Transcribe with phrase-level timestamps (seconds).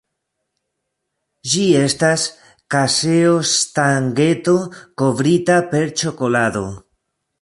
[1.51, 2.23] Ĝi estas
[2.75, 4.57] kazeo-stangeto
[5.03, 6.65] kovrita per ĉokolado.